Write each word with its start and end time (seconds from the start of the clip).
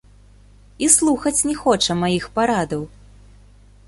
І 0.85 0.87
слухаць 0.93 1.45
не 1.49 1.55
хоча 1.63 1.97
маіх 2.05 2.25
парадаў. 2.39 2.81